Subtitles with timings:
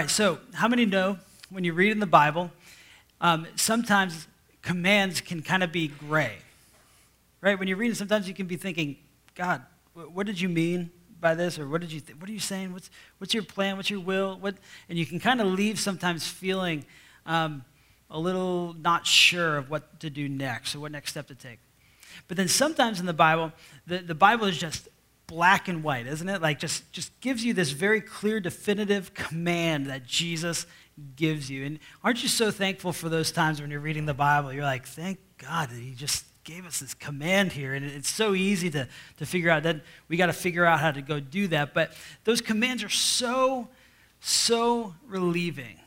[0.00, 1.18] Right, so how many know
[1.50, 2.50] when you read in the Bible,
[3.20, 4.28] um, sometimes
[4.62, 6.36] commands can kind of be gray,
[7.42, 7.58] right?
[7.58, 8.96] When you're reading, sometimes you can be thinking,
[9.34, 9.60] God,
[9.92, 10.90] what did you mean
[11.20, 11.58] by this?
[11.58, 12.72] Or what did you, th- what are you saying?
[12.72, 13.76] What's, what's your plan?
[13.76, 14.38] What's your will?
[14.38, 14.54] What?
[14.88, 16.86] And you can kind of leave sometimes feeling
[17.26, 17.62] um,
[18.10, 21.58] a little not sure of what to do next or what next step to take.
[22.26, 23.52] But then sometimes in the Bible,
[23.86, 24.88] the, the Bible is just
[25.30, 26.42] black and white, isn't it?
[26.42, 30.66] Like just, just gives you this very clear, definitive command that Jesus
[31.14, 31.64] gives you.
[31.64, 34.52] And aren't you so thankful for those times when you're reading the Bible?
[34.52, 37.74] You're like, thank God that He just gave us this command here.
[37.74, 39.62] And it's so easy to, to figure out.
[39.62, 41.74] Then we got to figure out how to go do that.
[41.74, 41.92] But
[42.24, 43.68] those commands are so,
[44.18, 45.78] so relieving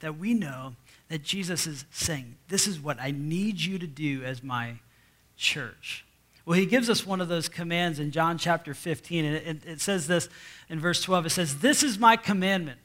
[0.00, 0.74] that we know
[1.08, 4.74] that Jesus is saying, This is what I need you to do as my
[5.38, 6.04] church.
[6.46, 9.80] Well, he gives us one of those commands in John chapter 15, and it, it,
[9.80, 10.28] says this
[10.68, 11.26] in verse 12.
[11.26, 12.78] It says, This is my commandment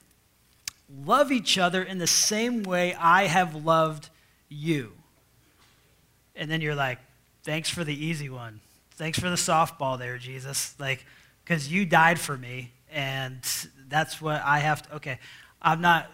[1.06, 4.10] love each other in the same way I have loved
[4.48, 4.92] you.
[6.36, 7.00] And then you're like,
[7.44, 8.60] Thanks for the easy one.
[8.92, 10.76] Thanks for the softball there, Jesus.
[10.78, 11.06] Like,
[11.44, 13.40] because you died for me, and
[13.88, 14.96] that's what I have to.
[14.98, 15.20] Okay,
[15.62, 16.12] I'm not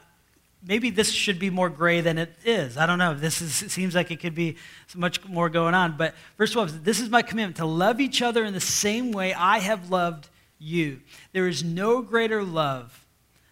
[0.66, 2.77] maybe this should be more gray than it is.
[2.77, 3.13] I don't know.
[3.13, 4.57] This is, seems like it could be
[4.95, 5.97] much more going on.
[5.97, 9.34] But verse 12 This is my commandment to love each other in the same way
[9.34, 10.29] I have loved
[10.59, 11.01] you.
[11.34, 13.06] There is no greater love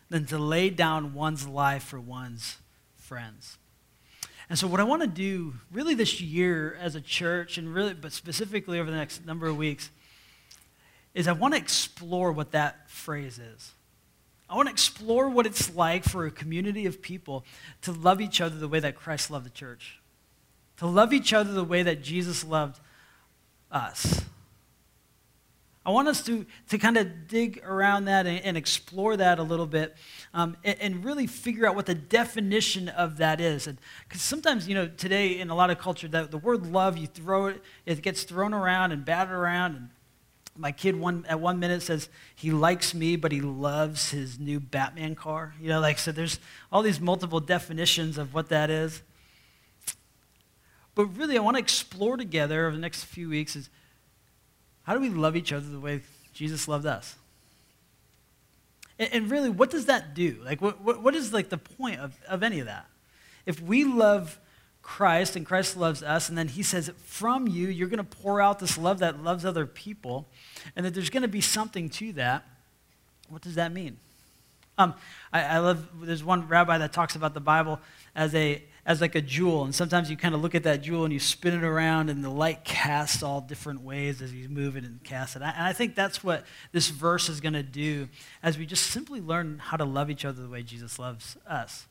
[0.09, 2.57] than to lay down one's life for one's
[2.95, 3.57] friends.
[4.49, 7.93] And so, what I want to do really this year as a church, and really,
[7.93, 9.89] but specifically over the next number of weeks,
[11.13, 13.71] is I want to explore what that phrase is.
[14.53, 17.43] I want to explore what it's like for a community of people
[17.81, 19.99] to love each other the way that Christ loved the church,
[20.77, 22.79] to love each other the way that Jesus loved
[23.71, 24.21] us.
[25.83, 29.43] I want us to, to kind of dig around that and, and explore that a
[29.43, 29.95] little bit
[30.35, 33.67] um, and, and, really figure out what the definition of that is.
[34.07, 37.07] Because sometimes, you know, today in a lot of culture, the, the word love, you
[37.07, 39.75] throw it, it gets thrown around and battered around.
[39.75, 39.89] And
[40.55, 44.59] my kid one at one minute says he likes me, but he loves his new
[44.59, 45.55] Batman car.
[45.59, 46.39] You know, like so there's
[46.71, 49.01] all these multiple definitions of what that is.
[50.95, 53.69] But really, I want to explore together over the next few weeks is
[54.83, 56.01] how do we love each other the way
[56.33, 57.15] Jesus loved us?
[58.99, 60.39] And, and really, what does that do?
[60.43, 62.85] Like, what, what, what is like the point of, of any of that?
[63.45, 64.39] If we love
[64.83, 68.41] Christ and Christ loves us, and then he says, from you, you're going to pour
[68.41, 70.27] out this love that loves other people,
[70.75, 72.45] and that there's going to be something to that.
[73.29, 73.97] What does that mean?
[74.77, 74.93] Um,
[75.31, 77.79] I, I love, there's one rabbi that talks about the Bible
[78.15, 79.63] as a, as like a jewel.
[79.63, 82.23] And sometimes you kind of look at that jewel and you spin it around, and
[82.23, 85.43] the light casts all different ways as you move it and cast it.
[85.43, 88.09] And I think that's what this verse is going to do
[88.41, 91.85] as we just simply learn how to love each other the way Jesus loves us.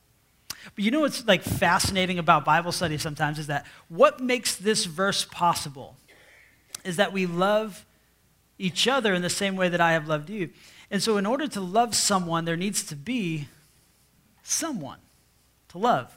[0.75, 4.85] But you know what's like fascinating about Bible study sometimes is that what makes this
[4.85, 5.97] verse possible
[6.85, 7.85] is that we love
[8.59, 10.51] each other in the same way that I have loved you.
[10.91, 13.49] And so in order to love someone, there needs to be
[14.43, 14.99] someone
[15.69, 16.17] to love.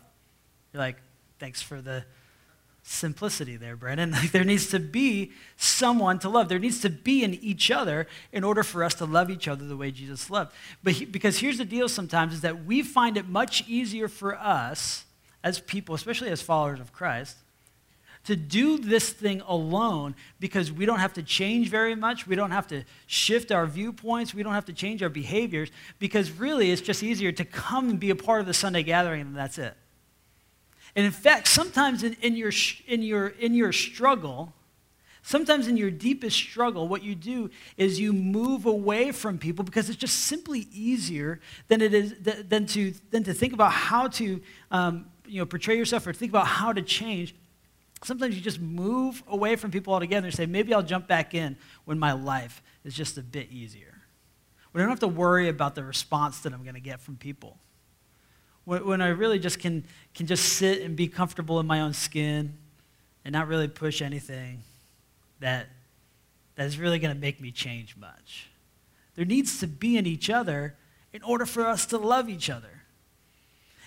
[0.73, 0.97] You're like,
[1.39, 2.05] thanks for the
[2.85, 4.11] simplicity there, Brandon.
[4.15, 6.49] Like there needs to be someone to love.
[6.49, 9.65] There needs to be in each other in order for us to love each other
[9.65, 10.53] the way Jesus loved.
[10.83, 14.37] But he, because here's the deal sometimes is that we find it much easier for
[14.37, 15.05] us
[15.43, 17.37] as people, especially as followers of Christ,
[18.25, 22.25] to do this thing alone because we don't have to change very much.
[22.25, 24.33] We don't have to shift our viewpoints.
[24.33, 25.69] We don't have to change our behaviors
[25.99, 29.21] because really it's just easier to come and be a part of the Sunday gathering
[29.21, 29.75] and that's it.
[30.95, 32.51] And in fact, sometimes in, in, your,
[32.87, 34.53] in, your, in your struggle,
[35.21, 39.89] sometimes in your deepest struggle, what you do is you move away from people because
[39.89, 44.41] it's just simply easier than it is than to, than to think about how to
[44.71, 47.35] um, you know, portray yourself or think about how to change.
[48.03, 51.57] Sometimes you just move away from people altogether and say, maybe I'll jump back in
[51.83, 54.01] when my life is just a bit easier.
[54.71, 57.15] When I don't have to worry about the response that I'm going to get from
[57.17, 57.57] people
[58.65, 59.83] when I really just can,
[60.15, 62.57] can just sit and be comfortable in my own skin
[63.23, 64.63] and not really push anything
[65.39, 65.67] that,
[66.55, 68.47] that is really going to make me change much.
[69.15, 70.75] There needs to be in each other
[71.13, 72.69] in order for us to love each other.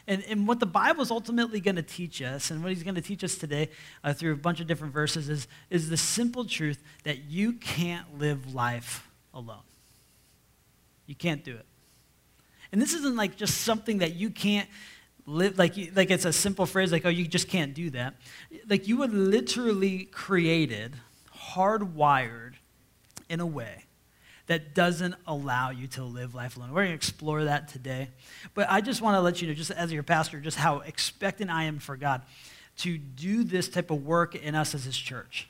[0.06, 2.94] And, and what the Bible is ultimately going to teach us, and what he's going
[2.94, 3.68] to teach us today
[4.02, 8.18] uh, through a bunch of different verses, is, is the simple truth that you can't
[8.18, 9.58] live life alone.
[11.06, 11.66] You can't do it.
[12.72, 14.68] And this isn't like just something that you can't
[15.26, 18.14] live, like, like it's a simple phrase like, oh, you just can't do that.
[18.68, 20.96] Like you were literally created,
[21.52, 22.54] hardwired
[23.28, 23.84] in a way
[24.46, 26.70] that doesn't allow you to live life alone.
[26.70, 28.08] We're going to explore that today.
[28.54, 31.50] But I just want to let you know, just as your pastor, just how expectant
[31.50, 32.22] I am for God
[32.78, 35.48] to do this type of work in us as his church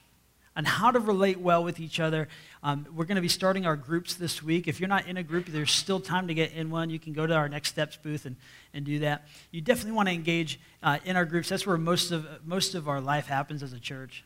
[0.58, 2.26] on how to relate well with each other.
[2.64, 4.66] Um, we're going to be starting our groups this week.
[4.66, 6.90] If you're not in a group, there's still time to get in one.
[6.90, 8.34] You can go to our Next Steps booth and,
[8.74, 9.28] and do that.
[9.52, 11.48] You definitely want to engage uh, in our groups.
[11.48, 14.24] That's where most of, most of our life happens as a church.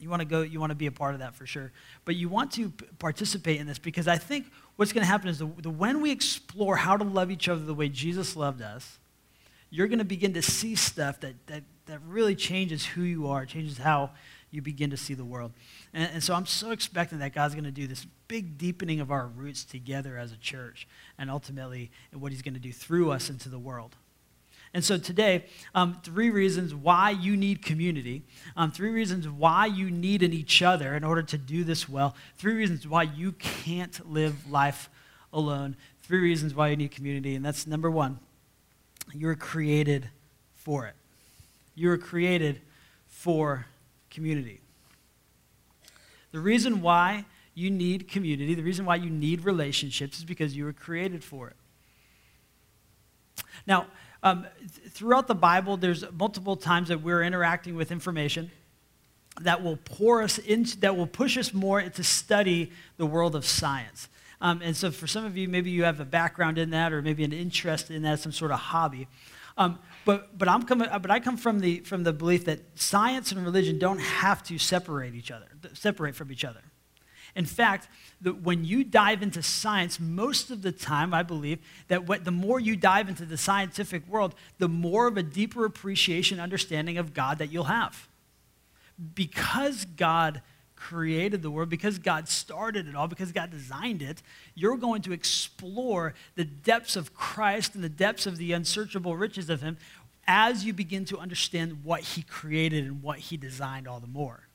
[0.00, 1.72] You want to go, you want to be a part of that for sure.
[2.04, 4.46] But you want to p- participate in this because I think
[4.76, 7.64] what's going to happen is the, the, when we explore how to love each other
[7.64, 8.98] the way Jesus loved us,
[9.70, 13.44] you're going to begin to see stuff that, that, that really changes who you are,
[13.46, 14.10] changes how
[14.54, 15.52] you begin to see the world.
[15.92, 19.10] And, and so I'm so expecting that God's going to do this big deepening of
[19.10, 20.86] our roots together as a church
[21.18, 23.96] and ultimately what he's going to do through us into the world.
[24.72, 28.22] And so today, um, three reasons why you need community,
[28.56, 32.16] um, three reasons why you need an each other in order to do this well,
[32.36, 34.90] three reasons why you can't live life
[35.32, 37.36] alone, three reasons why you need community.
[37.36, 38.18] And that's number one,
[39.12, 40.08] you were created
[40.54, 40.94] for it.
[41.76, 42.60] You were created
[43.06, 43.66] for
[44.14, 44.60] community.
[46.32, 50.64] The reason why you need community, the reason why you need relationships is because you
[50.64, 51.56] were created for it.
[53.66, 53.86] Now,
[54.22, 58.50] um, th- throughout the Bible, there's multiple times that we're interacting with information
[59.40, 63.44] that will pour us into, that will push us more to study the world of
[63.44, 64.08] science.
[64.40, 67.02] Um, and so, for some of you, maybe you have a background in that, or
[67.02, 69.08] maybe an interest in that, some sort of hobby.
[69.56, 73.32] Um, but, but, I'm coming, but I come from the, from the belief that science
[73.32, 76.60] and religion don't have to separate each other, separate from each other.
[77.34, 77.88] In fact,
[78.20, 81.58] the, when you dive into science, most of the time, I believe
[81.88, 85.64] that what, the more you dive into the scientific world, the more of a deeper
[85.64, 88.08] appreciation, understanding of God that you'll have.
[89.14, 90.42] Because God
[90.84, 94.22] created the world, because God started it all, because God designed it,
[94.54, 99.48] you're going to explore the depths of Christ and the depths of the unsearchable riches
[99.48, 99.78] of Him
[100.26, 104.46] as you begin to understand what He created and what He designed all the more.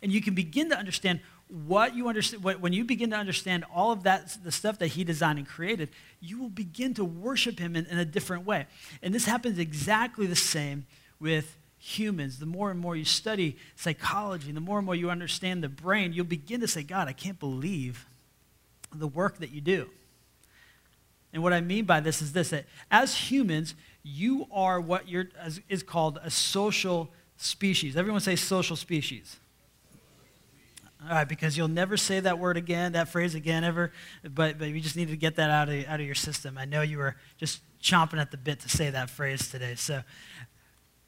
[0.00, 3.90] And you can begin to understand what you understand when you begin to understand all
[3.90, 5.88] of that the stuff that he designed and created
[6.20, 8.68] you will begin to worship him in, in a different way
[9.02, 10.86] and this happens exactly the same
[11.18, 15.64] with humans, the more and more you study psychology, the more and more you understand
[15.64, 18.06] the brain, you'll begin to say, God, I can't believe
[18.94, 19.88] the work that you do.
[21.32, 25.28] And what I mean by this is this that as humans, you are what you're,
[25.68, 27.96] is called a social species.
[27.96, 29.38] Everyone say social species.
[31.02, 33.90] All right, because you'll never say that word again, that phrase again, ever.
[34.22, 36.58] But, but you just need to get that out of, out of your system.
[36.58, 39.76] I know you were just chomping at the bit to say that phrase today.
[39.76, 40.02] So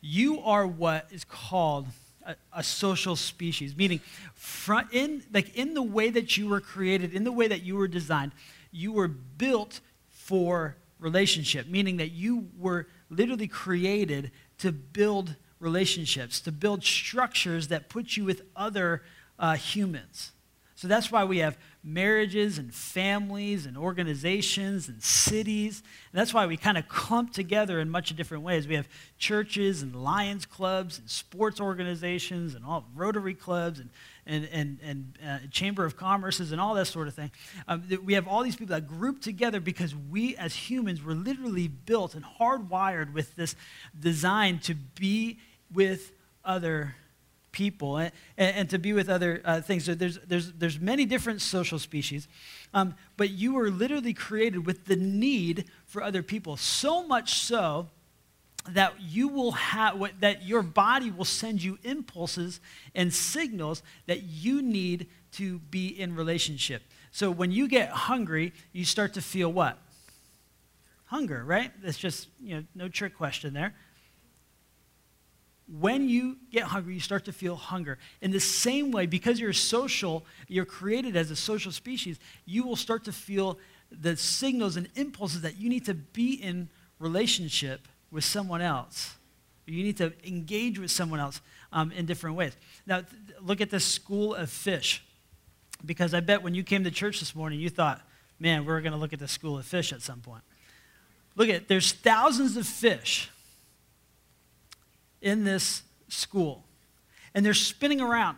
[0.03, 1.87] you are what is called
[2.27, 4.01] a, a, social species, meaning
[4.35, 7.77] front in, like in the way that you were created, in the way that you
[7.77, 8.33] were designed,
[8.71, 9.81] you were built
[10.11, 17.89] for relationship, meaning that you were literally created to build relationships, to build structures that
[17.89, 19.03] put you with other
[19.39, 20.33] uh, humans.
[20.75, 25.83] So that's why we have marriages and families and organizations and cities.
[26.13, 28.69] And that's why we kind of clump together in much different ways.
[28.69, 33.91] We have churches and Lions clubs and sports organizations and all Rotary clubs and,
[34.27, 37.33] and, and, and uh, Chamber of Commerces and all that sort of thing.
[37.67, 41.67] Um, we have all these people that group together because we as humans were literally
[41.67, 43.57] built and hardwired with this
[43.99, 45.41] design to be
[45.73, 46.13] with
[46.45, 46.95] other
[47.53, 49.85] people and, and, to be with other uh, things.
[49.85, 52.27] So there's, there's, there's many different social species,
[52.75, 56.57] um, but you were literally created with the need for other people.
[56.57, 57.89] So much so
[58.71, 62.61] that you will have what, that your body will send you impulses
[62.95, 66.83] and signals that you need to be in relationship.
[67.11, 69.79] So when you get hungry, you start to feel what?
[71.07, 71.71] Hunger, right?
[71.83, 73.75] That's just, you know, no trick question there
[75.79, 77.99] when you get hungry, you start to feel hunger.
[78.21, 82.77] In the same way, because you're social, you're created as a social species, you will
[82.77, 83.59] start to feel
[83.91, 89.17] the signals and impulses that you need to be in relationship with someone else.
[89.67, 91.41] You need to engage with someone else
[91.73, 92.55] um, in different ways.
[92.87, 95.03] Now, th- look at the school of fish.
[95.85, 98.03] Because I bet when you came to church this morning, you thought,
[98.39, 100.43] man, we're going to look at the school of fish at some point.
[101.35, 103.31] Look at there's thousands of fish
[105.23, 106.65] in this school.
[107.35, 108.37] And they're spinning around.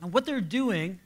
[0.00, 1.00] And what they're doing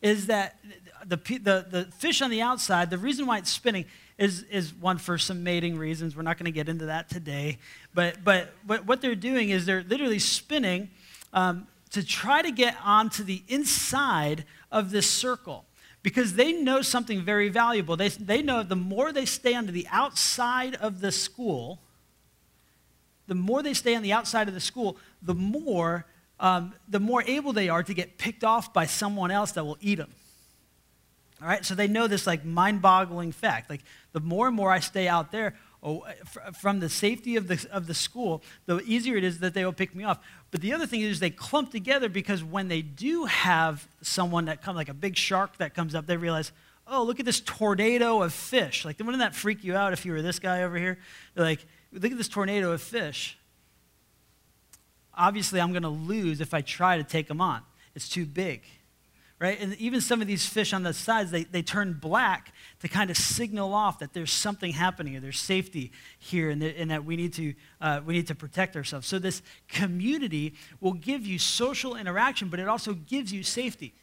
[0.00, 0.56] is that
[1.04, 3.84] the, the, the fish on the outside, the reason why it's spinning
[4.16, 6.16] is, is one for some mating reasons.
[6.16, 7.58] We're not going to get into that today.
[7.94, 10.90] But, but, but what they're doing is they're literally spinning
[11.32, 15.66] um, to try to get onto the inside of this circle.
[16.02, 17.96] because they know something very valuable.
[17.96, 21.80] They, they know the more they stay on the outside of the school,
[23.28, 26.04] the more they stay on the outside of the school, the more,
[26.40, 29.78] um, the more able they are to get picked off by someone else that will
[29.80, 30.10] eat them.
[31.40, 33.70] All right, so they know this like mind-boggling fact.
[33.70, 33.82] Like
[34.12, 36.04] the more and more I stay out there oh,
[36.58, 39.72] from the safety of the, of the school, the easier it is that they will
[39.72, 40.18] pick me off.
[40.50, 44.62] But the other thing is they clump together because when they do have someone that
[44.62, 46.50] comes, like a big shark that comes up, they realize,
[46.88, 48.84] oh, look at this tornado of fish.
[48.84, 50.98] Like, wouldn't that freak you out if you were this guy over here?
[51.34, 53.38] They're like, look at this tornado of fish.
[55.14, 57.62] Obviously, I'm going to lose if I try to take them on.
[57.94, 58.62] It's too big
[59.40, 59.60] right?
[59.60, 63.10] And even some of these fish on the sides, they, they turn black to kind
[63.10, 67.16] of signal off that there's something happening or there's safety here and, and that we
[67.16, 69.06] need, to, uh, we need to protect ourselves.
[69.06, 73.94] So this community will give you social interaction, but it also gives you safety.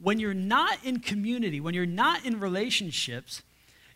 [0.00, 3.42] When you're not in community, when you're not in relationships,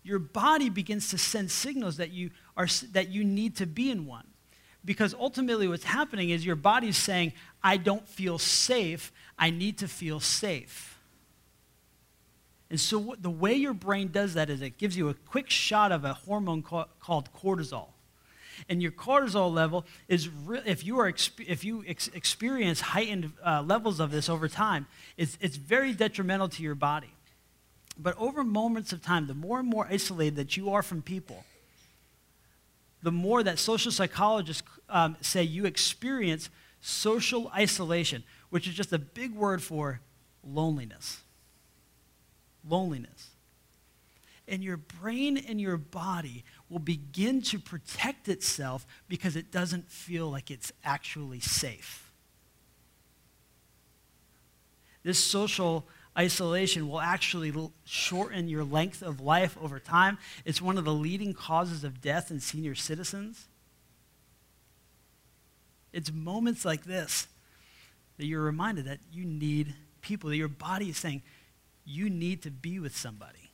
[0.02, 4.06] your body begins to send signals that you, are, that you need to be in
[4.06, 4.26] one.
[4.85, 7.32] Because ultimately, what's happening is your body's saying,
[7.62, 9.12] I don't feel safe.
[9.38, 10.99] I need to feel safe.
[12.68, 15.50] And so, what, the way your brain does that is it gives you a quick
[15.50, 17.88] shot of a hormone called cortisol.
[18.68, 23.62] And your cortisol level is, re- if you, are if you ex- experience heightened uh,
[23.62, 27.12] levels of this over time, it's, it's very detrimental to your body.
[27.99, 31.44] But over moments of time, the more and more isolated that you are from people,
[33.02, 36.49] the more that social psychologists um, say you experience
[36.80, 40.00] social isolation, which is just a big word for
[40.44, 41.22] loneliness.
[42.68, 43.28] Loneliness.
[44.49, 50.30] And your brain and your body will begin to protect itself because it doesn't feel
[50.30, 52.12] like it's actually safe.
[55.02, 57.52] This social isolation will actually
[57.85, 60.19] shorten your length of life over time.
[60.45, 63.47] It's one of the leading causes of death in senior citizens.
[65.92, 67.28] It's moments like this
[68.19, 71.23] that you're reminded that you need people, that your body is saying,
[71.85, 73.50] you need to be with somebody.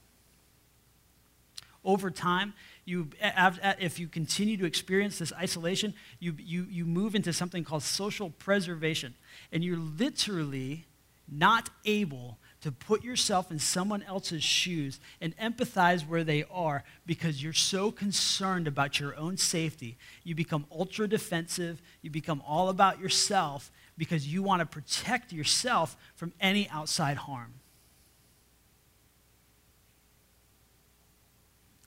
[1.85, 7.33] Over time, you, if you continue to experience this isolation, you, you, you move into
[7.33, 9.15] something called social preservation.
[9.53, 10.85] And you're literally
[11.31, 17.43] not able to put yourself in someone else's shoes and empathize where they are because
[17.43, 19.97] you're so concerned about your own safety.
[20.25, 25.97] You become ultra defensive, you become all about yourself because you want to protect yourself
[26.17, 27.55] from any outside harm.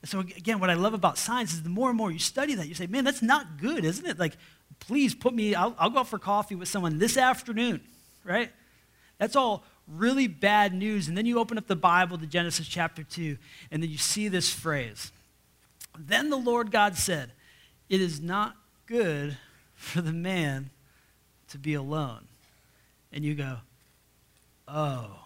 [0.04, 2.68] So, again, what I love about science is the more and more you study that,
[2.68, 4.18] you say, man, that's not good, isn't it?
[4.18, 4.36] Like,
[4.80, 7.82] please put me, I'll, I'll go out for coffee with someone this afternoon,
[8.24, 8.52] right?
[9.20, 9.64] That's all
[9.96, 11.08] really bad news.
[11.08, 13.38] And then you open up the Bible to Genesis chapter 2,
[13.72, 15.12] and then you see this phrase.
[15.98, 17.32] Then the Lord God said,
[17.90, 18.56] It is not
[18.86, 19.38] good
[19.76, 20.70] for the man
[21.50, 22.26] to be alone.
[23.12, 23.58] And you go,
[24.68, 25.20] Oh,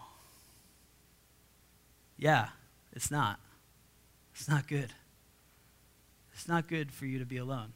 [2.18, 2.48] yeah,
[2.92, 3.38] it's not.
[4.34, 4.92] It's not good.
[6.32, 7.72] It's not good for you to be alone.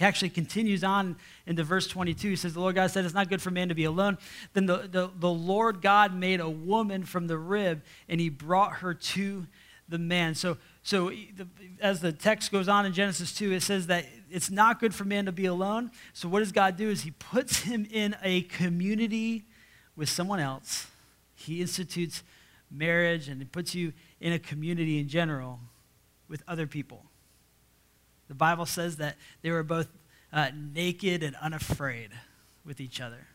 [0.00, 1.16] He actually continues on
[1.46, 2.30] into verse 22.
[2.30, 4.16] He says, The Lord God said, It's not good for man to be alone.
[4.54, 8.76] Then the, the, the Lord God made a woman from the rib, and he brought
[8.76, 9.46] her to
[9.90, 10.34] the man.
[10.34, 11.46] So, so the,
[11.82, 15.04] as the text goes on in Genesis 2, it says that it's not good for
[15.04, 15.90] man to be alone.
[16.14, 16.88] So, what does God do?
[16.88, 19.44] Is he puts him in a community
[19.96, 20.86] with someone else.
[21.34, 22.22] He institutes
[22.70, 25.60] marriage and he puts you in a community in general
[26.26, 27.09] with other people.
[28.30, 29.88] The Bible says that they were both
[30.32, 32.10] uh, naked and unafraid
[32.64, 33.26] with each other.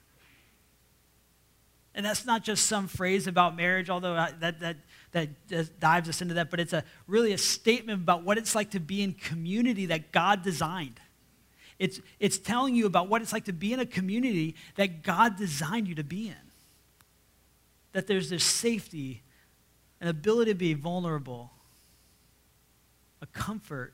[1.94, 4.78] And that's not just some phrase about marriage, although that, that,
[5.12, 8.72] that dives us into that, but it's a, really a statement about what it's like
[8.72, 11.02] to be in community that God designed.
[11.78, 15.36] It's, it's telling you about what it's like to be in a community that God
[15.36, 16.52] designed you to be in.
[17.92, 19.24] That there's this safety,
[20.00, 21.52] an ability to be vulnerable,
[23.22, 23.94] a comfort,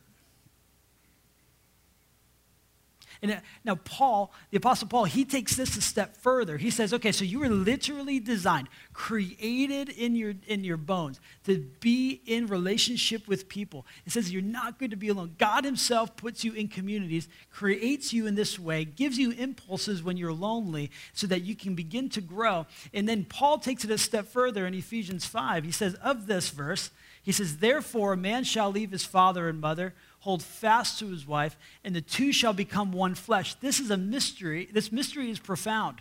[3.24, 6.58] And now, Paul, the Apostle Paul, he takes this a step further.
[6.58, 11.60] He says, okay, so you were literally designed, created in your, in your bones to
[11.80, 13.86] be in relationship with people.
[14.08, 15.36] It says you're not good to be alone.
[15.38, 20.18] God Himself puts you in communities, creates you in this way, gives you impulses when
[20.18, 22.66] you're lonely so that you can begin to grow.
[22.92, 25.64] And then Paul takes it a step further in Ephesians 5.
[25.64, 26.90] He says, of this verse,
[27.22, 31.28] he says, Therefore, a man shall leave his father and mother hold fast to his
[31.28, 33.56] wife, and the two shall become one flesh.
[33.56, 34.70] This is a mystery.
[34.72, 36.00] This mystery is profound.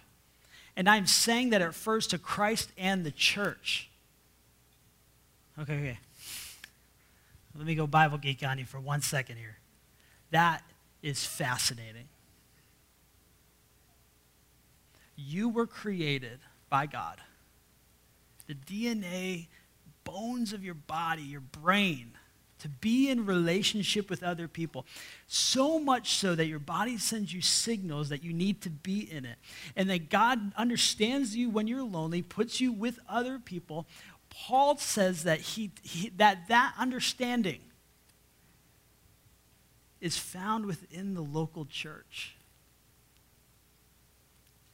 [0.77, 3.91] And I'm saying that it refers to Christ and the church.
[5.59, 5.99] Okay, okay.
[7.57, 9.57] Let me go Bible geek on you for one second here.
[10.31, 10.63] That
[11.03, 12.09] is fascinating.
[15.17, 17.21] You were created by God.
[18.47, 19.49] The DNA,
[20.05, 22.13] bones of your body, your brain,
[22.61, 24.87] to be in relationship with other people.
[25.27, 29.25] So much so that your body sends you signals that you need to be in
[29.25, 29.37] it.
[29.77, 33.87] And that God understands you when you're lonely, puts you with other people.
[34.31, 37.61] Paul says that he, he that, that understanding
[40.01, 42.37] is found within the local church.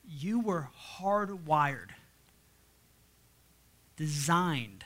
[0.08, 1.90] You were hardwired,
[3.96, 4.84] designed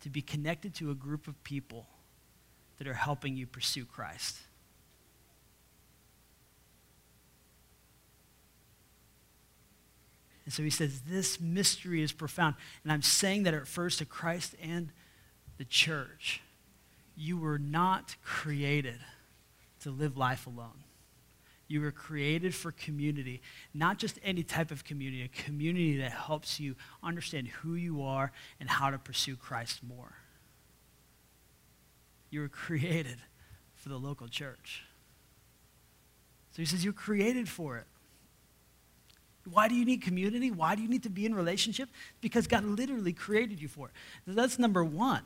[0.00, 1.86] to be connected to a group of people
[2.78, 4.38] that are helping you pursue Christ.
[10.44, 12.56] And so he says, This mystery is profound.
[12.82, 14.90] And I'm saying that it refers to Christ and
[15.58, 16.40] the church.
[17.16, 18.98] You were not created
[19.82, 20.84] to live life alone.
[21.70, 23.40] You were created for community,
[23.72, 28.32] not just any type of community, a community that helps you understand who you are
[28.58, 30.14] and how to pursue Christ more.
[32.28, 33.18] You were created
[33.76, 34.82] for the local church.
[36.50, 37.86] So he says, You're created for it.
[39.48, 40.50] Why do you need community?
[40.50, 41.88] Why do you need to be in relationship?
[42.20, 43.92] Because God literally created you for it.
[44.26, 45.22] So that's number one.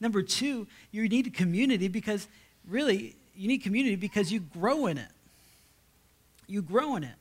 [0.00, 2.26] Number two, you need a community because
[2.66, 5.08] really you need community because you grow in it.
[6.46, 7.14] You grow in it.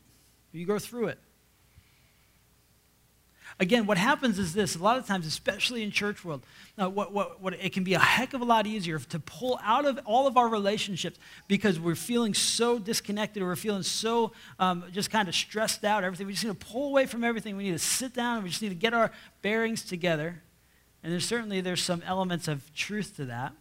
[0.51, 1.19] You go through it.
[3.61, 6.43] Again, what happens is this a lot of times, especially in church world,
[6.77, 9.59] uh, what, what, what, it can be a heck of a lot easier to pull
[9.63, 11.19] out of all of our relationships
[11.49, 16.05] because we're feeling so disconnected or we're feeling so um, just kind of stressed out,
[16.05, 16.25] everything.
[16.25, 17.57] We just need to pull away from everything.
[17.57, 20.41] We need to sit down and we just need to get our bearings together.
[21.03, 23.53] And there's certainly there's some elements of truth to that.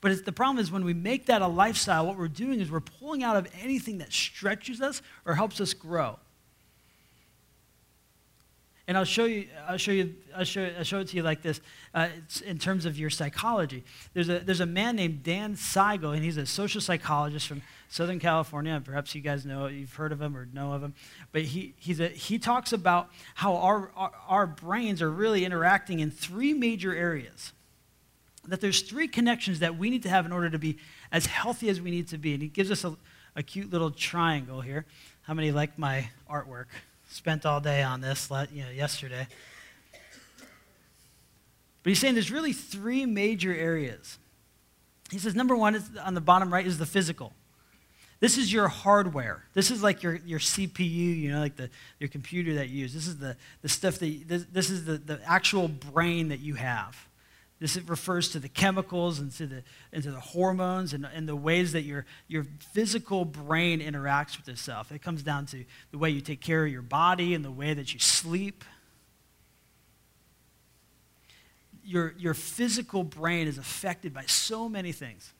[0.00, 2.80] But the problem is when we make that a lifestyle, what we're doing is we're
[2.80, 6.18] pulling out of anything that stretches us or helps us grow.
[8.88, 11.42] And I'll show you, I'll show you, I'll show, I'll show it to you like
[11.42, 11.60] this
[11.92, 12.08] uh,
[12.44, 13.82] in terms of your psychology.
[14.14, 18.20] There's a, there's a man named Dan Siegel, and he's a social psychologist from Southern
[18.20, 18.80] California.
[18.84, 20.94] Perhaps you guys know, you've heard of him or know of him.
[21.32, 25.98] But he, he's a, he talks about how our, our, our brains are really interacting
[25.98, 27.52] in three major areas
[28.48, 30.78] that there's three connections that we need to have in order to be
[31.12, 32.32] as healthy as we need to be.
[32.32, 32.96] And he gives us a,
[33.34, 34.86] a cute little triangle here.
[35.22, 36.66] How many like my artwork?
[37.08, 39.26] Spent all day on this you know, yesterday.
[41.82, 44.18] But he's saying there's really three major areas.
[45.10, 47.32] He says number one is on the bottom right is the physical.
[48.18, 49.44] This is your hardware.
[49.52, 51.68] This is like your, your CPU, you know, like the,
[52.00, 52.94] your computer that you use.
[52.94, 56.54] This is the, the stuff that, this, this is the, the actual brain that you
[56.54, 56.96] have.
[57.58, 61.36] This refers to the chemicals and to the, and to the hormones and, and the
[61.36, 64.92] ways that your, your physical brain interacts with itself.
[64.92, 67.72] It comes down to the way you take care of your body and the way
[67.72, 68.62] that you sleep.
[71.82, 75.32] Your, your physical brain is affected by so many things.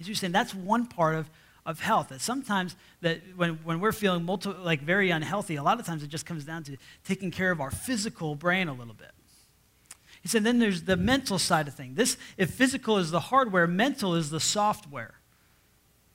[0.00, 1.28] As you're saying, that's one part of,
[1.66, 2.08] of health.
[2.08, 6.02] That sometimes that when, when we're feeling multi, like very unhealthy, a lot of times
[6.02, 9.10] it just comes down to taking care of our physical brain a little bit.
[10.26, 11.96] He said, then there's the mental side of things.
[11.96, 15.14] This, if physical is the hardware, mental is the software.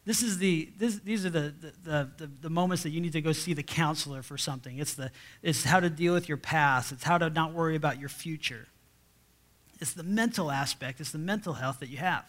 [0.03, 3.21] This is the, this, these are the, the, the, the, moments that you need to
[3.21, 4.79] go see the counselor for something.
[4.79, 8.01] It's, the, it's how to deal with your past, it's how to not worry about
[8.01, 8.67] your future.
[9.79, 12.25] It's the mental aspect, it's the mental health that you have.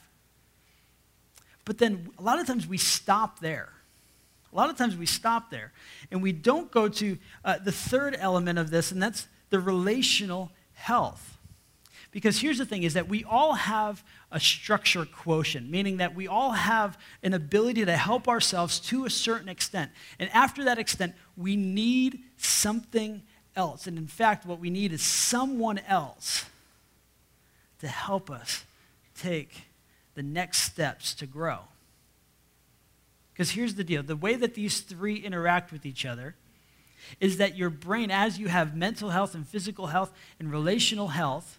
[1.64, 3.71] But then a lot of times we stop there.
[4.53, 5.73] A lot of times we stop there
[6.12, 10.53] and we don't go to uh, the third element of this, and that's the relational
[10.75, 11.38] health.
[12.12, 16.29] Because here's the thing is that we all have a structure quotient, meaning that we
[16.29, 19.90] all have an ability to help ourselves to a certain extent.
[20.18, 23.22] And after that extent, we need something
[23.57, 23.87] else.
[23.87, 26.44] And in fact, what we need is someone else
[27.81, 28.64] to help us
[29.18, 29.64] take
[30.14, 31.61] the next steps to grow.
[33.33, 36.37] Because here's the deal the way that these three interact with each other
[37.20, 41.59] is that your brain, as you have mental health and physical health and relational health,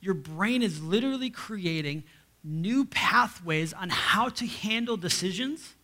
[0.00, 2.04] your brain is literally creating
[2.42, 5.74] new pathways on how to handle decisions,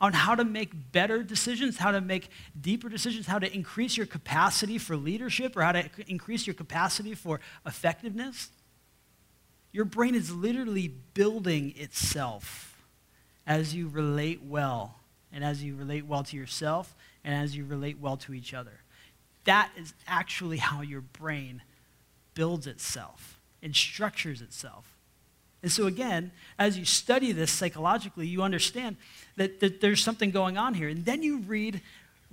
[0.00, 2.28] on how to make better decisions, how to make
[2.60, 7.14] deeper decisions, how to increase your capacity for leadership or how to increase your capacity
[7.14, 8.50] for effectiveness.
[9.72, 12.84] Your brain is literally building itself
[13.46, 15.00] as you relate well,
[15.32, 18.82] and as you relate well to yourself, and as you relate well to each other.
[19.44, 21.62] that is actually how your brain
[22.34, 24.96] builds itself and structures itself.
[25.62, 28.96] And so, again, as you study this psychologically, you understand
[29.36, 30.88] that, that there's something going on here.
[30.88, 31.80] And then you read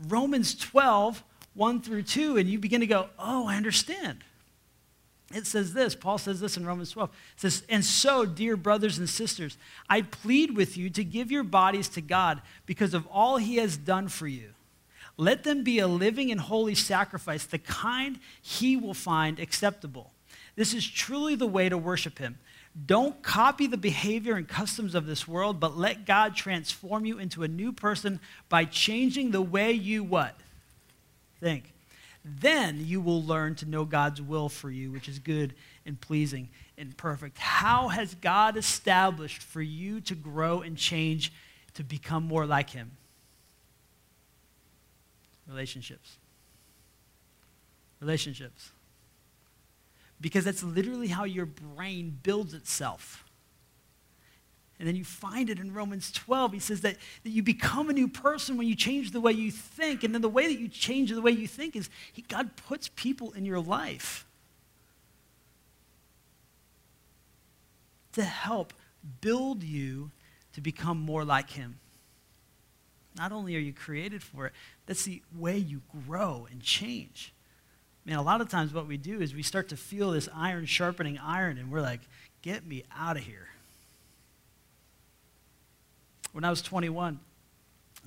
[0.08, 4.24] Romans 12, 1 through 2, and you begin to go, oh, I understand.
[5.32, 7.10] It says this, Paul says this in Romans 12.
[7.10, 9.58] It says, And so, dear brothers and sisters,
[9.88, 13.78] I plead with you to give your bodies to God because of all he has
[13.78, 14.50] done for you.
[15.20, 20.14] Let them be a living and holy sacrifice, the kind he will find acceptable.
[20.56, 22.40] This is truly the way to worship him.
[22.86, 27.44] Don't copy the behavior and customs of this world, but let God transform you into
[27.44, 30.40] a new person by changing the way you what?
[31.42, 31.74] Think.
[32.24, 35.54] Then you will learn to know God's will for you, which is good
[35.86, 37.38] and pleasing and perfect.
[37.40, 41.34] How has God established for you to grow and change
[41.74, 42.92] to become more like Him?
[45.50, 46.18] Relationships.
[48.00, 48.72] Relationships.
[50.22, 53.26] Because that's literally how your brain builds itself.
[54.78, 56.54] And then you find it in Romans 12.
[56.54, 59.52] He says that, that you become a new person when you change the way you
[59.52, 60.04] think.
[60.04, 62.90] And then the way that you change the way you think is he, God puts
[62.96, 64.26] people in your life
[68.14, 68.74] to help
[69.20, 70.12] build you
[70.54, 71.80] to become more like him.
[73.20, 74.54] Not only are you created for it,
[74.86, 77.34] that's the way you grow and change.
[78.06, 80.66] Man, a lot of times what we do is we start to feel this iron
[80.66, 82.00] sharpening iron, and we're like,
[82.42, 83.50] get me out of here.
[86.32, 87.20] When I was 21,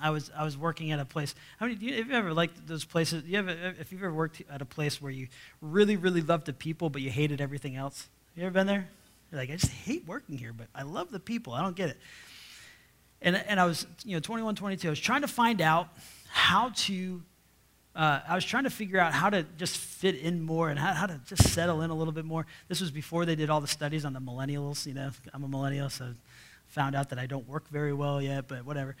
[0.01, 1.35] I was, I was working at a place.
[1.59, 3.23] How many, you, have you ever liked those places?
[3.25, 5.27] You ever, if you've ever worked at a place where you
[5.61, 8.09] really, really loved the people, but you hated everything else?
[8.35, 8.89] You ever been there?
[9.31, 11.53] You're like, I just hate working here, but I love the people.
[11.53, 11.97] I don't get it.
[13.23, 14.87] And, and I was, you know, 21, 22.
[14.87, 15.87] I was trying to find out
[16.29, 17.21] how to,
[17.95, 20.93] uh, I was trying to figure out how to just fit in more and how,
[20.93, 22.45] how to just settle in a little bit more.
[22.67, 24.85] This was before they did all the studies on the millennials.
[24.85, 26.13] You know, I'm a millennial, so
[26.73, 28.95] Found out that I don't work very well yet, but whatever.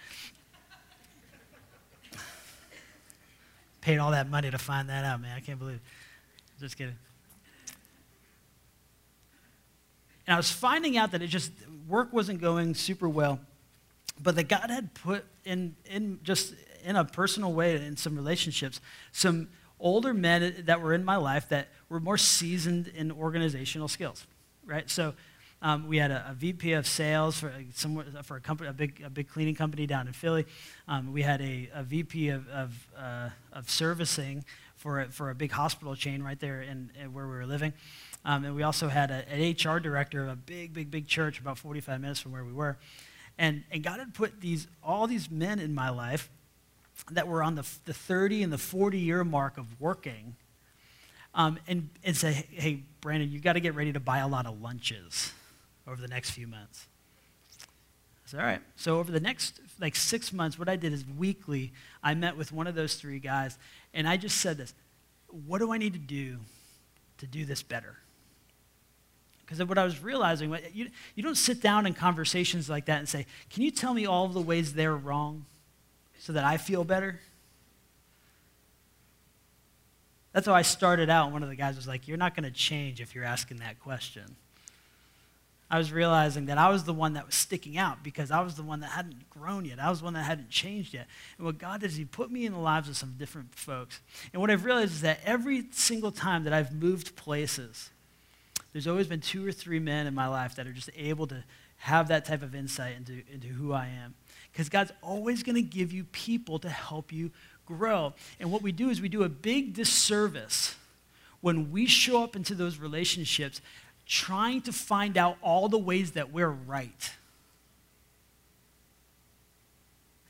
[3.81, 5.35] Paid all that money to find that out, man.
[5.35, 5.81] I can't believe it.
[6.59, 6.93] Just kidding.
[10.27, 11.51] And I was finding out that it just,
[11.87, 13.39] work wasn't going super well,
[14.23, 18.81] but that God had put in, in just in a personal way in some relationships,
[19.11, 24.25] some older men that were in my life that were more seasoned in organizational skills,
[24.65, 24.89] right?
[24.89, 25.13] So
[25.61, 29.01] um, we had a, a, VP of sales for, somewhere, for a, company, a, big,
[29.05, 30.45] a big cleaning company down in Philly.
[30.87, 34.43] Um, we had a, a VP of, of, uh, of servicing
[34.75, 37.71] for a, for a big hospital chain right there in, in where we were living.
[38.25, 41.39] Um, and we also had a, an HR director of a big, big, big church
[41.39, 42.77] about 45 minutes from where we were.
[43.37, 46.29] And, and God had put these, all these men in my life
[47.11, 50.35] that were on the, the 30 and the 40 year mark of working
[51.33, 54.45] um, and, and say, hey, Brandon, you got to get ready to buy a lot
[54.45, 55.33] of lunches
[55.87, 56.87] over the next few months.
[57.61, 58.61] I said, all right.
[58.75, 62.51] So over the next like six months, what I did is weekly, I met with
[62.51, 63.57] one of those three guys,
[63.93, 64.73] and I just said this,
[65.47, 66.37] what do I need to do
[67.17, 67.97] to do this better?
[69.45, 73.09] Because what I was realizing, you, you don't sit down in conversations like that and
[73.09, 75.45] say, can you tell me all the ways they're wrong
[76.19, 77.19] so that I feel better?
[80.33, 81.31] That's how I started out.
[81.31, 83.79] One of the guys was like, You're not going to change if you're asking that
[83.79, 84.35] question.
[85.69, 88.55] I was realizing that I was the one that was sticking out because I was
[88.55, 89.79] the one that hadn't grown yet.
[89.79, 91.07] I was the one that hadn't changed yet.
[91.37, 94.01] And what God did is He put me in the lives of some different folks.
[94.33, 97.91] And what I've realized is that every single time that I've moved places,
[98.73, 101.43] there's always been two or three men in my life that are just able to
[101.77, 104.15] have that type of insight into, into who I am.
[104.51, 107.31] Because God's always going to give you people to help you
[107.65, 108.13] grow.
[108.39, 110.75] And what we do is we do a big disservice
[111.41, 113.61] when we show up into those relationships
[114.05, 117.11] trying to find out all the ways that we're right.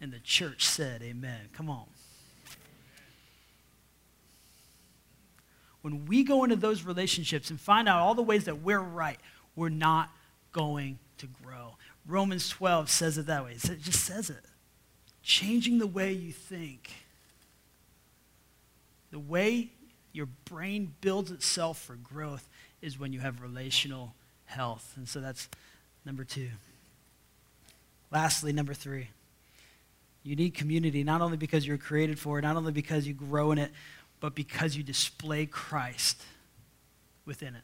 [0.02, 1.50] And the church said, Amen.
[1.54, 1.86] Come on.
[5.84, 9.20] When we go into those relationships and find out all the ways that we're right,
[9.54, 10.10] we're not
[10.54, 11.76] going to grow.
[12.08, 13.52] Romans 12 says it that way.
[13.52, 14.46] It just says it.
[15.22, 16.90] Changing the way you think.
[19.12, 19.72] The way
[20.14, 22.48] your brain builds itself for growth
[22.82, 24.16] is when you have relational
[24.46, 24.94] health.
[24.96, 25.50] And so that's
[26.06, 26.50] number two.
[28.10, 29.10] Lastly, number three.
[30.24, 33.52] You need community not only because you're created for it, not only because you grow
[33.52, 33.72] in it,
[34.24, 36.24] but because you display Christ
[37.26, 37.64] within it.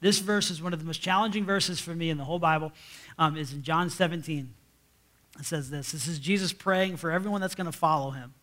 [0.00, 2.72] This verse is one of the most challenging verses for me in the whole Bible.
[3.16, 4.52] Um, is in John 17.
[5.38, 5.92] It says this.
[5.92, 8.34] This is Jesus praying for everyone that's going to follow him.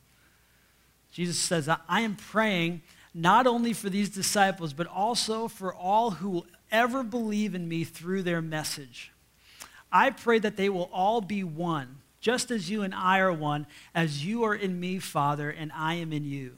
[1.12, 6.30] Jesus says, I am praying not only for these disciples, but also for all who
[6.30, 9.12] will ever believe in me through their message.
[9.92, 13.66] I pray that they will all be one, just as you and I are one,
[13.96, 16.58] as you are in me, Father, and I am in you.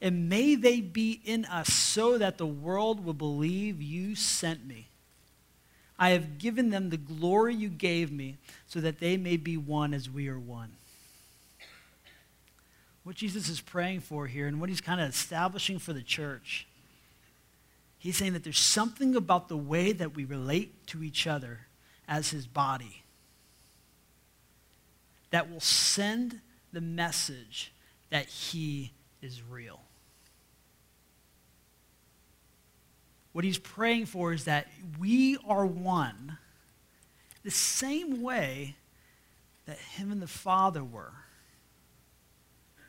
[0.00, 4.88] And may they be in us so that the world will believe you sent me.
[5.98, 9.94] I have given them the glory you gave me so that they may be one
[9.94, 10.72] as we are one.
[13.04, 16.66] What Jesus is praying for here and what he's kind of establishing for the church,
[17.98, 21.60] he's saying that there's something about the way that we relate to each other
[22.08, 23.02] as his body
[25.32, 26.40] that will send
[26.72, 27.72] the message
[28.10, 29.80] that he is real.
[33.32, 34.68] What he's praying for is that
[35.00, 36.38] we are one
[37.42, 38.76] the same way
[39.66, 41.12] that him and the Father were.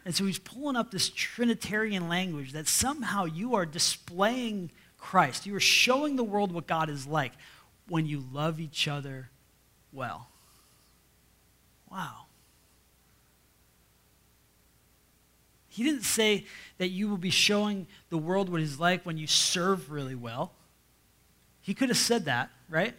[0.05, 5.45] And so he's pulling up this Trinitarian language that somehow you are displaying Christ.
[5.45, 7.31] You are showing the world what God is like
[7.87, 9.29] when you love each other
[9.93, 10.27] well.
[11.89, 12.22] Wow.
[15.73, 16.45] He didn't say
[16.77, 20.53] that you will be showing the world what he's like when you serve really well.
[21.61, 22.93] He could have said that, right?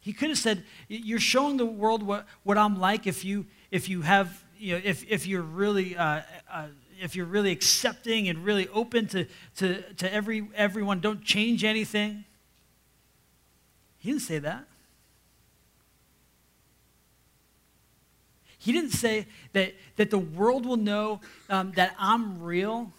[0.00, 3.90] He could have said, You're showing the world what, what I'm like if you, if
[3.90, 5.94] you have, you know, if, if you're really.
[5.94, 6.68] Uh, uh,
[7.00, 12.24] if you're really accepting and really open to, to, to every, everyone, don't change anything.
[13.98, 14.66] He didn't say that.
[18.62, 21.20] He didn't say that, that the world will know
[21.50, 22.92] um, that I'm real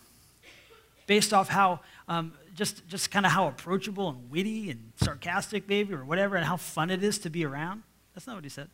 [1.07, 5.93] based off how, um, just, just kind of how approachable and witty and sarcastic, maybe,
[5.93, 7.83] or whatever, and how fun it is to be around.
[8.13, 8.67] That's not what he said.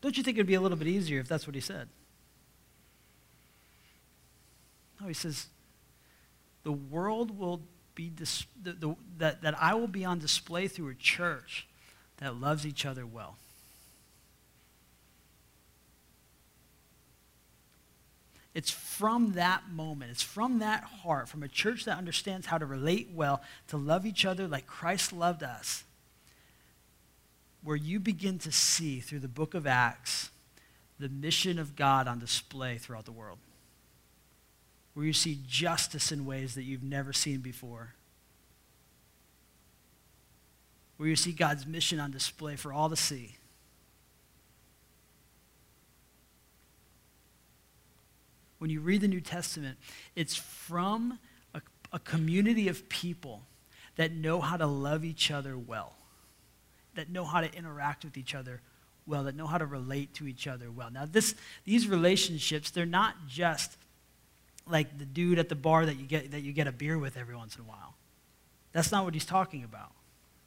[0.00, 1.88] Don't you think it would be a little bit easier if that's what he said?
[5.00, 5.48] No, he says,
[6.62, 7.62] the world will
[7.96, 11.66] be, dis- the, the, that, that I will be on display through a church
[12.18, 13.38] that loves each other well.
[18.54, 22.66] It's from that moment, it's from that heart, from a church that understands how to
[22.66, 25.84] relate well, to love each other like Christ loved us,
[27.62, 30.30] where you begin to see through the book of Acts
[30.98, 33.38] the mission of God on display throughout the world.
[34.94, 37.94] Where you see justice in ways that you've never seen before.
[40.98, 43.36] Where you see God's mission on display for all to see.
[48.62, 49.76] When you read the New Testament,
[50.14, 51.18] it's from
[51.52, 51.60] a,
[51.92, 53.42] a community of people
[53.96, 55.94] that know how to love each other well,
[56.94, 58.60] that know how to interact with each other
[59.04, 60.92] well, that know how to relate to each other well.
[60.92, 63.76] Now, this, these relationships, they're not just
[64.64, 67.16] like the dude at the bar that you, get, that you get a beer with
[67.16, 67.96] every once in a while.
[68.70, 69.90] That's not what he's talking about.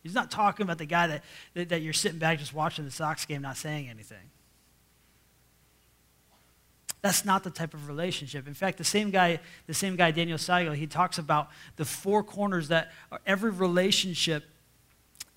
[0.04, 1.24] He's not talking about the guy that,
[1.54, 4.32] that, that you're sitting back just watching the Sox game, not saying anything.
[7.06, 8.48] That's not the type of relationship.
[8.48, 12.24] In fact, the same guy, the same guy, Daniel Siegel, he talks about the four
[12.24, 12.92] corners that
[13.28, 14.44] every relationship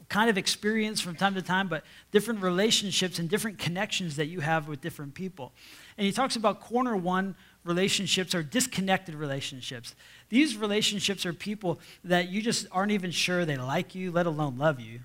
[0.08, 4.40] kind of experience from time to time, but different relationships and different connections that you
[4.40, 5.52] have with different people.
[5.98, 9.94] And he talks about corner one relationships are disconnected relationships.
[10.30, 14.56] These relationships are people that you just aren't even sure they like you, let alone
[14.56, 15.00] love you.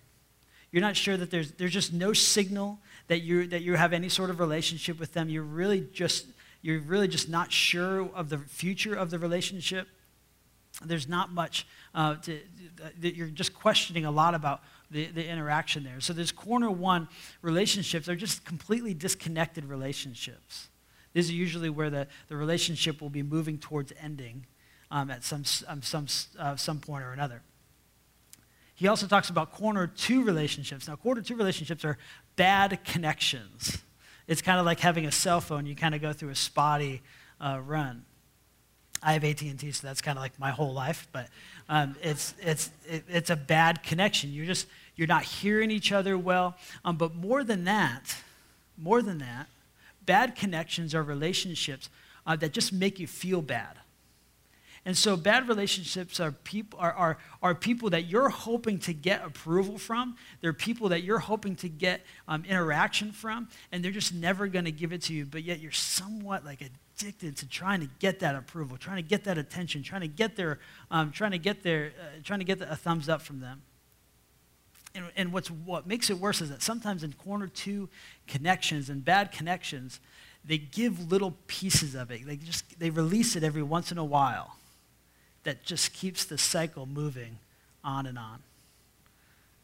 [0.71, 4.08] You're not sure that there's, there's just no signal that you, that you have any
[4.08, 5.28] sort of relationship with them.
[5.28, 6.28] You're really just
[6.63, 9.88] you're really just not sure of the future of the relationship,
[10.84, 12.39] there's not much uh, to,
[12.99, 15.99] that you're just questioning a lot about the, the interaction there.
[15.99, 17.08] So, there's corner one
[17.43, 20.69] relationships are just completely disconnected relationships.
[21.13, 24.47] These are usually where the, the relationship will be moving towards ending
[24.89, 26.08] um, at some, um, some,
[26.39, 27.43] uh, some point or another.
[28.73, 30.88] He also talks about corner two relationships.
[30.88, 31.97] Now, corner two relationships are
[32.36, 33.80] bad connections.
[34.28, 35.66] It's kind of like having a cell phone.
[35.66, 37.02] You kind of go through a spotty
[37.42, 38.06] uh, run.
[39.02, 41.08] I have AT&T, so that's kind of like my whole life.
[41.12, 41.28] But
[41.68, 44.32] um, it's, it's, it, it's a bad connection.
[44.32, 46.56] You're just, you're not hearing each other well.
[46.86, 48.16] Um, but more than that,
[48.78, 49.48] more than that,
[50.06, 51.90] bad connections are relationships
[52.26, 53.78] uh, that just make you feel bad.
[54.86, 59.24] And so bad relationships are people, are, are, are people that you're hoping to get
[59.24, 60.17] approval from.
[60.41, 64.65] They're people that you're hoping to get um, interaction from, and they're just never going
[64.65, 65.26] to give it to you.
[65.26, 69.24] But yet you're somewhat like addicted to trying to get that approval, trying to get
[69.24, 70.60] that attention, trying to get their,
[70.91, 73.62] um, trying to get their, uh, trying to get a thumbs up from them.
[74.96, 77.88] And, and what's, what makes it worse is that sometimes in corner two
[78.28, 80.02] connections and bad connections,
[80.46, 82.26] they give little pieces of it.
[82.28, 84.58] They just they release it every once in a while.
[85.43, 87.39] That just keeps the cycle moving
[87.84, 88.39] on and on.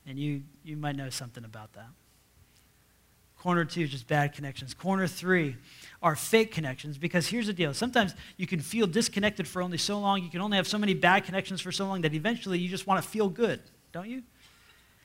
[0.05, 1.87] And you you might know something about that.
[3.37, 4.73] Corner two is just bad connections.
[4.73, 5.55] Corner three
[6.03, 7.73] are fake connections because here's the deal.
[7.73, 10.21] Sometimes you can feel disconnected for only so long.
[10.21, 12.85] You can only have so many bad connections for so long that eventually you just
[12.85, 13.61] want to feel good,
[13.93, 14.23] don't you?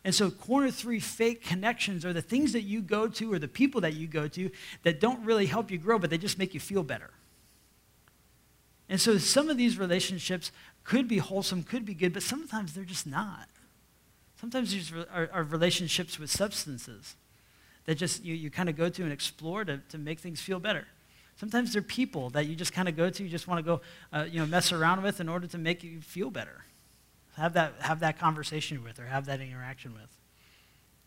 [0.04, 3.48] And so, corner three fake connections are the things that you go to or the
[3.48, 4.50] people that you go to
[4.82, 7.10] that don't really help you grow, but they just make you feel better.
[8.88, 10.52] And so, some of these relationships
[10.84, 13.48] could be wholesome, could be good, but sometimes they're just not.
[14.40, 17.16] Sometimes these are, are relationships with substances
[17.86, 20.58] that just you, you kind of go to and explore to, to make things feel
[20.58, 20.86] better.
[21.36, 23.80] Sometimes they're people that you just kind of go to, you just want to go,
[24.12, 26.64] uh, you know, mess around with in order to make you feel better.
[27.36, 30.08] Have that, have that conversation with or have that interaction with.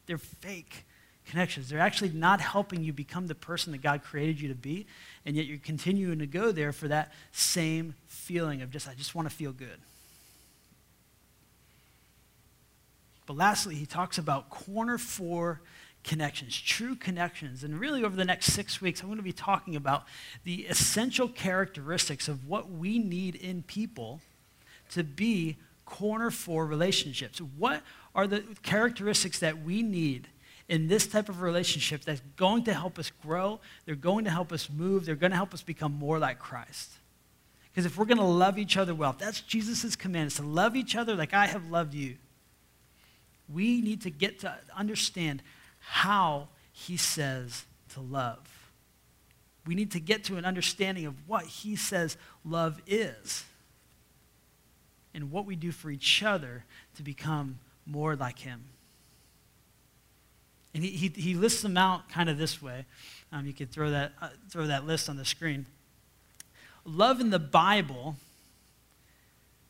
[0.05, 0.85] They're fake
[1.27, 1.69] connections.
[1.69, 4.87] They're actually not helping you become the person that God created you to be,
[5.25, 9.13] and yet you're continuing to go there for that same feeling of just, I just
[9.13, 9.79] want to feel good.
[13.25, 15.61] But lastly, he talks about corner four
[16.03, 17.63] connections, true connections.
[17.63, 20.05] And really, over the next six weeks, I'm going to be talking about
[20.45, 24.21] the essential characteristics of what we need in people
[24.91, 27.39] to be corner four relationships.
[27.39, 27.81] What
[28.15, 30.29] are the characteristics that we need
[30.69, 33.59] in this type of relationship that's going to help us grow?
[33.85, 35.05] They're going to help us move.
[35.05, 36.91] They're going to help us become more like Christ.
[37.71, 40.75] Because if we're going to love each other well, that's Jesus' command, is to love
[40.75, 42.15] each other like I have loved you.
[43.47, 45.41] We need to get to understand
[45.79, 48.39] how he says to love.
[49.65, 53.45] We need to get to an understanding of what he says love is
[55.13, 56.63] and what we do for each other
[56.95, 58.65] to become more like him.
[60.73, 62.85] And he, he, he lists them out kind of this way.
[63.31, 65.65] Um, you could throw that, uh, throw that list on the screen.
[66.85, 68.15] Love in the Bible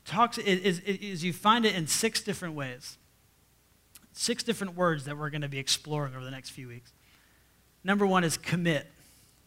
[0.04, 2.98] talks, is, is, is you find it in six different ways
[4.18, 6.92] six different words that we're going to be exploring over the next few weeks.
[7.84, 8.90] Number one is commit.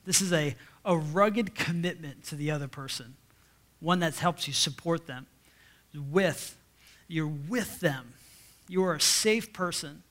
[0.05, 3.15] This is a, a rugged commitment to the other person,
[3.81, 5.27] one that helps you support them.
[5.93, 6.55] With,
[7.09, 8.13] you're with them.
[8.69, 10.03] You are a safe person.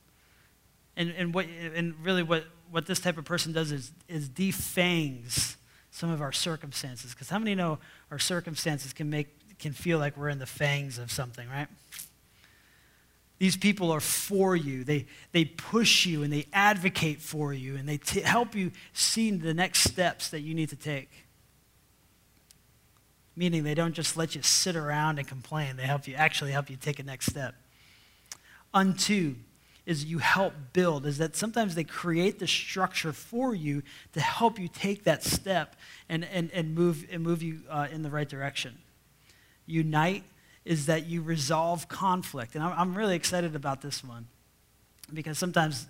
[1.00, 5.56] And, and, what, and really, what, what this type of person does is, is defangs
[5.90, 7.14] some of our circumstances.
[7.14, 7.78] Because how many know
[8.10, 11.68] our circumstances can, make, can feel like we're in the fangs of something, right?
[13.38, 14.84] These people are for you.
[14.84, 19.30] They, they push you and they advocate for you and they t- help you see
[19.30, 21.08] the next steps that you need to take.
[23.34, 26.68] Meaning they don't just let you sit around and complain, they help you actually help
[26.68, 27.54] you take a next step.
[28.74, 29.36] Unto
[29.86, 34.58] is you help build, is that sometimes they create the structure for you to help
[34.58, 35.76] you take that step
[36.08, 38.78] and, and, and, move, and move you uh, in the right direction.
[39.66, 40.24] Unite
[40.64, 42.54] is that you resolve conflict.
[42.54, 44.26] And I'm really excited about this one
[45.12, 45.86] because sometimes,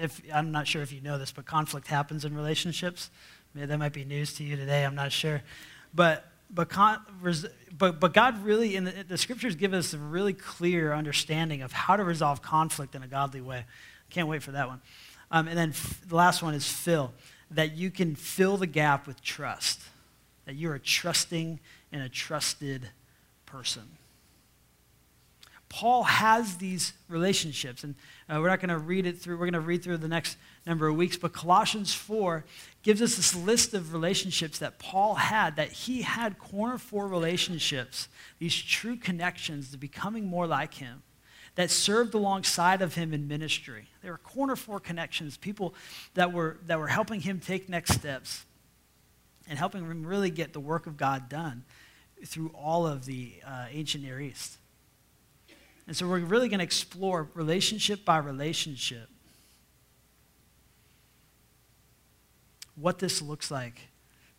[0.00, 3.10] if, I'm not sure if you know this, but conflict happens in relationships.
[3.54, 5.42] Maybe that might be news to you today, I'm not sure.
[5.94, 6.70] But, but,
[7.76, 11.72] but, but God really, in the, the scriptures give us a really clear understanding of
[11.72, 13.64] how to resolve conflict in a godly way.
[14.10, 14.80] Can't wait for that one.
[15.30, 15.72] Um, and then
[16.08, 17.12] the last one is fill,
[17.52, 19.80] that you can fill the gap with trust,
[20.44, 21.60] that you're a trusting
[21.92, 22.88] and a trusted
[23.46, 23.82] person.
[25.68, 27.84] Paul has these relationships.
[27.84, 27.94] And
[28.28, 30.36] uh, we're not going to read it through, we're going to read through the next
[30.66, 31.16] number of weeks.
[31.16, 32.44] But Colossians 4
[32.82, 38.08] gives us this list of relationships that Paul had, that he had corner four relationships,
[38.38, 41.02] these true connections to becoming more like him,
[41.56, 43.88] that served alongside of him in ministry.
[44.02, 45.74] They were corner four connections, people
[46.14, 48.44] that were, that were helping him take next steps
[49.48, 51.64] and helping him really get the work of God done
[52.24, 54.58] through all of the uh, ancient Near East.
[55.86, 59.08] And so we're really going to explore relationship by relationship
[62.80, 63.88] what this looks like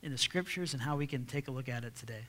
[0.01, 2.25] in the scriptures and how we can take a look at it today.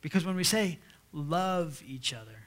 [0.00, 0.78] Because when we say
[1.12, 2.44] love each other,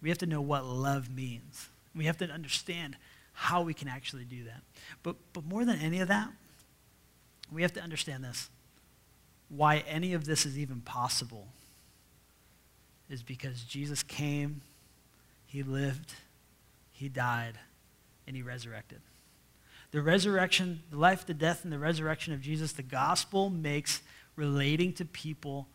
[0.00, 1.68] we have to know what love means.
[1.94, 2.96] We have to understand
[3.32, 4.62] how we can actually do that.
[5.02, 6.30] But, but more than any of that,
[7.52, 8.48] we have to understand this
[9.48, 11.48] why any of this is even possible
[13.08, 14.60] is because Jesus came,
[15.46, 16.12] he lived,
[16.92, 17.58] he died,
[18.28, 19.00] and he resurrected.
[19.90, 24.02] The resurrection, the life, the death, and the resurrection of Jesus, the gospel makes
[24.36, 25.66] relating to people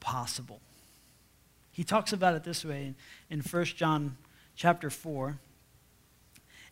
[0.00, 0.60] possible.
[1.70, 2.96] He talks about it this way in,
[3.30, 4.18] in 1 John
[4.56, 5.38] chapter 4.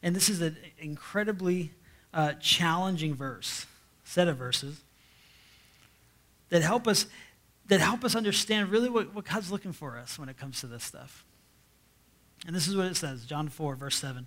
[0.02, 1.70] And this is an incredibly
[2.12, 3.66] uh, challenging verse,
[4.04, 4.80] set of verses
[6.48, 7.06] that help us
[7.66, 10.66] that help us understand really what, what God's looking for us when it comes to
[10.66, 11.22] this stuff.
[12.46, 14.26] And this is what it says, John 4, verse 7.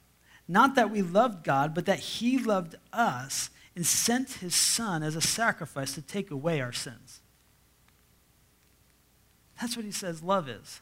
[0.51, 5.15] Not that we loved God, but that He loved us and sent His Son as
[5.15, 7.21] a sacrifice to take away our sins.
[9.61, 10.81] That's what He says love is.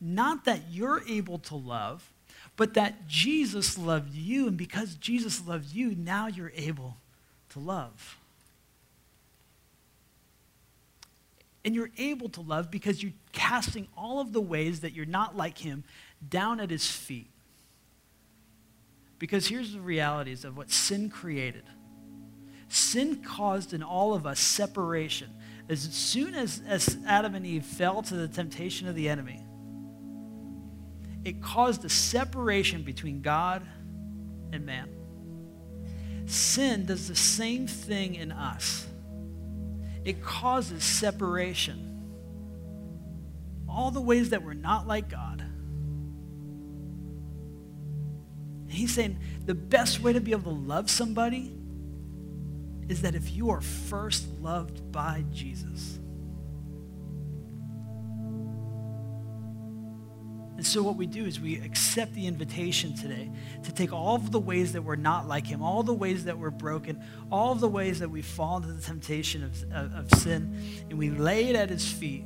[0.00, 2.10] Not that you're able to love,
[2.56, 6.96] but that Jesus loved you, and because Jesus loved you, now you're able
[7.50, 8.16] to love.
[11.62, 15.36] And you're able to love because you're casting all of the ways that you're not
[15.36, 15.84] like him
[16.26, 17.28] down at his feet.
[19.18, 21.64] Because here's the realities of what sin created
[22.68, 25.30] sin caused in all of us separation.
[25.68, 29.40] As soon as, as Adam and Eve fell to the temptation of the enemy,
[31.24, 33.66] it caused a separation between God
[34.52, 34.88] and man.
[36.26, 38.86] Sin does the same thing in us
[40.06, 41.82] it causes separation.
[43.68, 45.35] All the ways that we're not like God.
[48.66, 51.56] And he's saying the best way to be able to love somebody
[52.88, 56.00] is that if you are first loved by Jesus.
[60.56, 63.30] And so, what we do is we accept the invitation today
[63.64, 66.38] to take all of the ways that we're not like Him, all the ways that
[66.38, 70.18] we're broken, all of the ways that we fall into the temptation of, of, of
[70.18, 70.58] sin,
[70.88, 72.24] and we lay it at His feet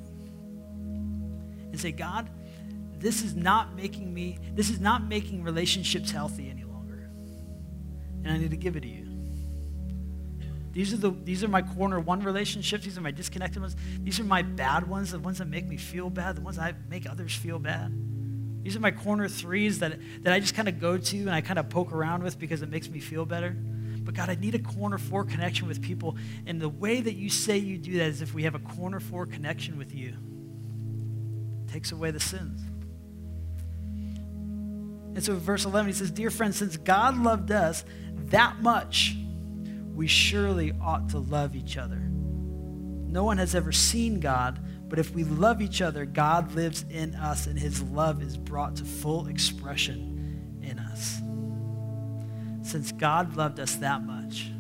[0.79, 2.31] and say, God,
[3.01, 7.11] this is not making me, this is not making relationships healthy any longer.
[8.23, 9.07] And I need to give it to you.
[10.73, 12.85] These are, the, these are my corner one relationships.
[12.85, 13.75] These are my disconnected ones.
[14.03, 16.77] These are my bad ones, the ones that make me feel bad, the ones that
[16.89, 17.93] make others feel bad.
[18.63, 21.41] These are my corner threes that, that I just kind of go to and I
[21.41, 23.57] kind of poke around with because it makes me feel better.
[24.03, 26.17] But God, I need a corner four connection with people.
[26.47, 29.01] And the way that you say you do that is if we have a corner
[29.01, 30.15] four connection with you,
[31.67, 32.61] it takes away the sins.
[35.21, 37.85] And so, verse 11, he says, Dear friends, since God loved us
[38.27, 39.17] that much,
[39.95, 41.99] we surely ought to love each other.
[41.99, 44.59] No one has ever seen God
[44.91, 48.75] but if we love each other, God lives in us and his love is brought
[48.77, 51.21] to full expression in us.
[52.69, 54.51] Since God loved us that much,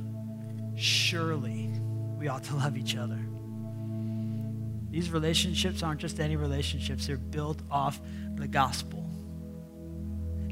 [0.76, 1.68] surely
[2.16, 3.18] we ought to love each other.
[4.90, 8.00] These relationships aren't just any relationships, they're built off
[8.36, 9.09] the gospel.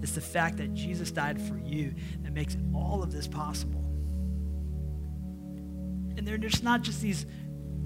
[0.02, 3.84] It's the fact that Jesus died for you that makes all of this possible.
[6.16, 7.26] And they're just not just these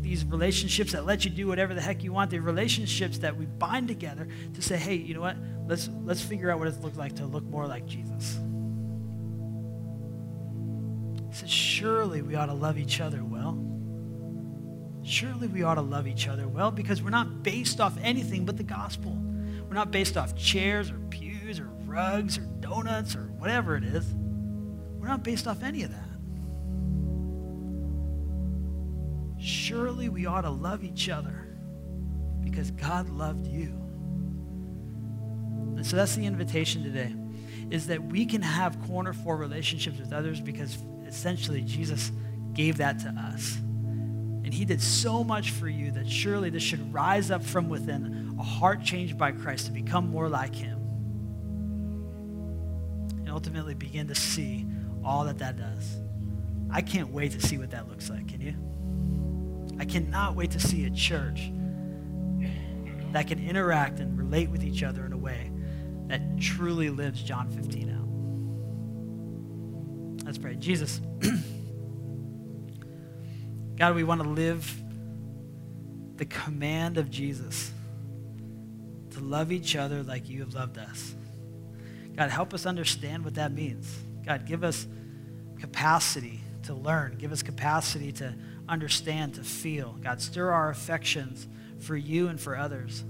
[0.02, 2.30] these relationships that let you do whatever the heck you want.
[2.30, 5.36] They're relationships that we bind together to say, hey, you know what?
[5.66, 8.38] Let's, let's figure out what it looks like to look more like Jesus.
[11.30, 13.64] He says, surely we ought to love each other well.
[15.04, 18.56] Surely we ought to love each other well because we're not based off anything but
[18.56, 19.16] the gospel.
[19.68, 24.06] We're not based off chairs or pews or rugs or donuts or whatever it is.
[24.14, 26.12] We're not based off any of that.
[29.42, 31.48] surely we ought to love each other
[32.40, 33.68] because God loved you.
[35.76, 37.14] And so that's the invitation today
[37.70, 42.12] is that we can have corner four relationships with others because essentially Jesus
[42.52, 43.56] gave that to us.
[43.56, 48.36] And he did so much for you that surely this should rise up from within
[48.38, 50.81] a heart changed by Christ to become more like him.
[53.32, 54.66] Ultimately begin to see
[55.02, 55.96] all that that does.
[56.70, 58.28] I can't wait to see what that looks like.
[58.28, 58.54] Can you?
[59.80, 61.50] I cannot wait to see a church
[63.12, 65.50] that can interact and relate with each other in a way
[66.08, 67.90] that truly lives John 15
[70.20, 70.26] out.
[70.26, 70.56] Let's pray.
[70.56, 71.00] Jesus,
[73.76, 74.82] God, we want to live
[76.16, 77.72] the command of Jesus
[79.10, 81.14] to love each other like you have loved us.
[82.16, 83.94] God, help us understand what that means.
[84.24, 84.86] God, give us
[85.58, 88.34] capacity to learn, give us capacity to
[88.68, 89.96] understand, to feel.
[90.02, 91.48] God, stir our affections
[91.80, 93.04] for you and for others.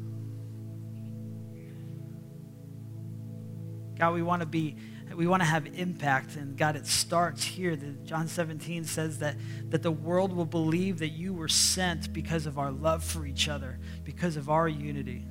[3.98, 4.76] God, we want to be
[5.14, 6.36] we want to have impact.
[6.36, 7.76] And God, it starts here.
[8.04, 9.36] John 17 says that,
[9.68, 13.48] that the world will believe that you were sent because of our love for each
[13.48, 15.26] other, because of our unity.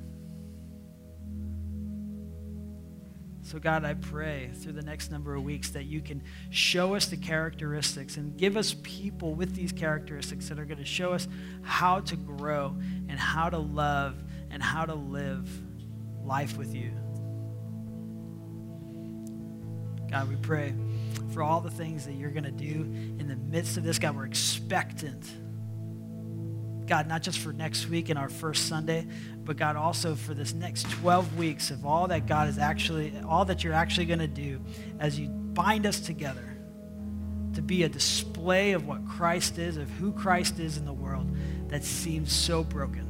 [3.52, 7.08] So, God, I pray through the next number of weeks that you can show us
[7.08, 11.28] the characteristics and give us people with these characteristics that are going to show us
[11.60, 12.74] how to grow
[13.10, 14.16] and how to love
[14.50, 15.46] and how to live
[16.24, 16.92] life with you.
[20.10, 20.72] God, we pray
[21.34, 22.80] for all the things that you're going to do
[23.18, 23.98] in the midst of this.
[23.98, 25.30] God, we're expectant.
[26.86, 29.06] God, not just for next week and our first Sunday,
[29.44, 33.44] but God, also for this next 12 weeks of all that God is actually, all
[33.46, 34.60] that you're actually going to do
[35.00, 36.56] as you bind us together
[37.54, 41.28] to be a display of what Christ is, of who Christ is in the world
[41.68, 43.08] that seems so broken.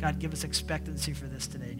[0.00, 1.74] God, give us expectancy for this today.